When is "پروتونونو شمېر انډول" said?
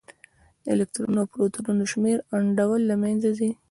1.33-2.81